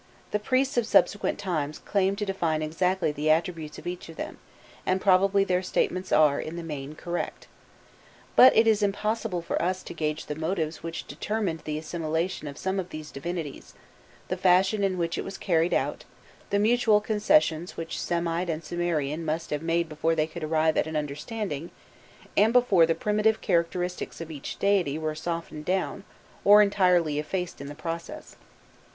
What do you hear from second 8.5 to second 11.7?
it is impossible for us to gauge the motives which determined